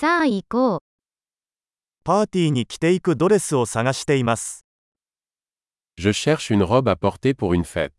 [0.00, 0.78] さあ行こう。
[2.04, 4.64] パーティーに着ていくドレスを探しています。
[5.98, 7.90] Je cherche une robe à porter pour une fête.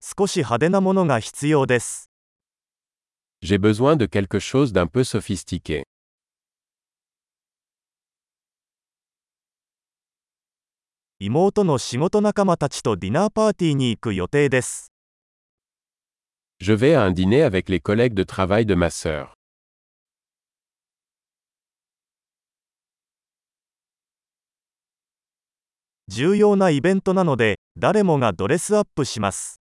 [0.00, 2.10] 少し派手なものが必要です。
[3.42, 5.82] J'ai besoin de quelque chose d'un peu sophistiqué.
[11.18, 14.95] 妹の仕事仲間たちとディナーパーティーに行く予定です。
[16.58, 19.34] Je vais à un dîner avec les collègues de travail de ma sœur.
[26.08, 29.60] 重要なイベントなので、誰もがドレスアップします。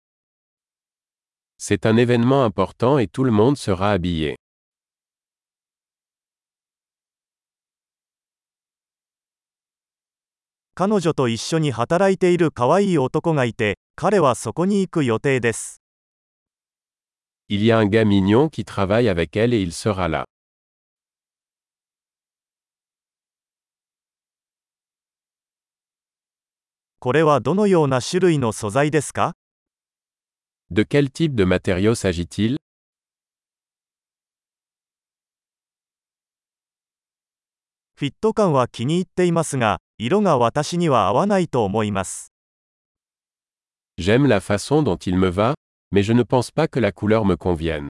[1.60, 4.36] C'est un événement important et tout le monde sera habillé.
[10.74, 13.44] 彼女と一緒に働いている可愛い男が
[17.49, 20.25] Il y a un gars mignon qui travaille avec elle et il sera là.
[26.99, 29.35] これはどのような種類の素材ですか
[30.71, 32.57] De quel type de matériau s'agit-il
[37.95, 42.31] フィット感は気に入っていますが、色が私には合わないと思います。
[43.99, 45.53] J'aime la façon dont il me va,
[45.90, 47.88] mais je ne pense pas que la couleur me convienne.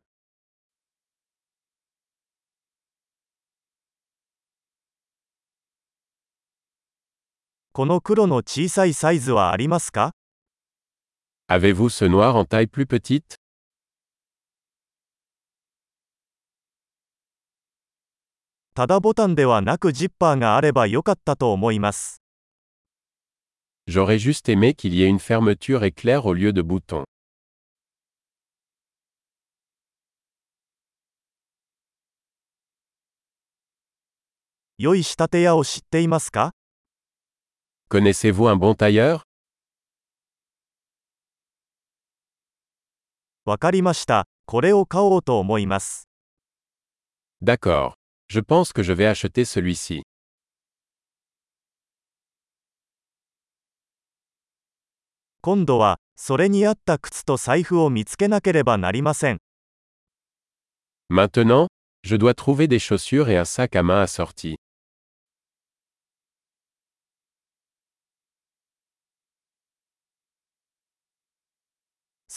[11.49, 13.37] Avez-vous ce noir en taille plus petite?
[23.87, 27.05] J'aurais juste aimé qu'il y ait une fermeture éclair au lieu de boutons.
[34.81, 36.53] 良い仕立て屋を知っていますか
[37.91, 39.23] Connaissez-vous un bon tailleur
[43.45, 44.29] わかりました。
[44.47, 46.09] これを買おうと思います。
[47.43, 47.95] D'accord.
[48.31, 50.03] Je pense que je vais acheter celui-ci.
[55.41, 59.39] 今度は、それに合った靴と財布を見つけなければなりません。
[61.11, 61.67] Maintenant,
[62.05, 64.55] je dois trouver des chaussures et un sac à main assorti.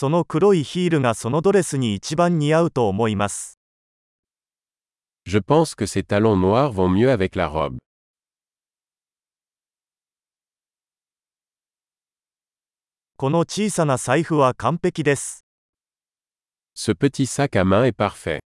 [0.02, 3.60] その黒いヒールがそのドレスに一番似合うと思います。
[5.28, 7.78] Je pense que ces talons noirs vont mieux avec la robe.
[13.16, 15.46] この小さな財布は完璧です。
[16.76, 18.40] Ce petit sac à main est parfait.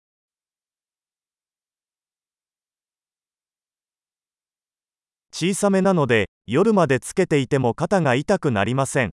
[5.32, 9.10] 小さめなので、夜までつけていても肩が痛くなりません。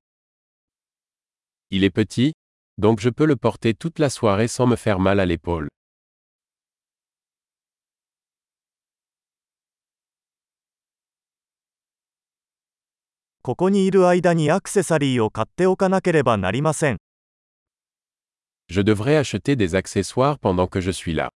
[1.73, 2.33] Il est petit,
[2.77, 5.69] donc je peux le porter toute la soirée sans me faire mal à l'épaule.
[18.69, 21.29] Je devrais acheter des accessoires pendant que je suis là.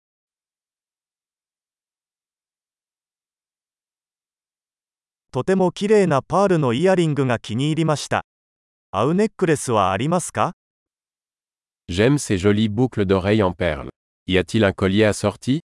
[11.88, 13.90] J'aime ces jolies boucles d'oreilles en perles.
[14.28, 15.58] Y a-t-il un collier assorti?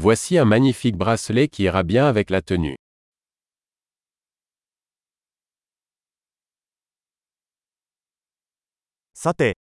[0.00, 2.76] Voici un magnifique bracelet qui ira bien avec la tenue.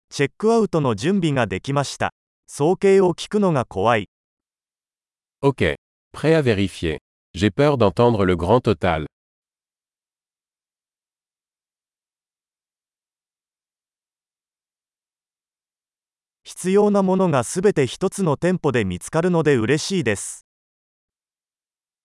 [0.09, 2.13] チェックアウトの準備ができました。
[2.47, 4.09] 総計を聞くのが怖い。
[5.41, 5.75] Ok.
[6.13, 6.97] Prêt à vérifier.
[7.35, 9.05] J'ai peur d'entendre le grand total.
[16.43, 20.45] 必要なものがすべて一つの店舗で見つかるので嬉しいです。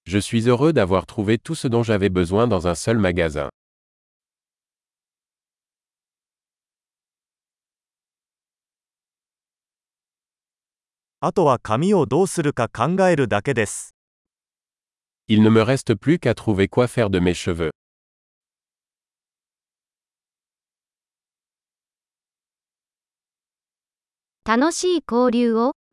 [0.04, 3.48] Je suis heureux d'avoir trouvé tout ce dont j'avais besoin dans un seul magasin.
[11.24, 13.94] あとは紙をどうするか考えるだけです。
[15.28, 17.70] Il ne me reste plus qu'à trouver quoi faire de mes cheveux.
[24.44, 25.74] 楽しい交流を。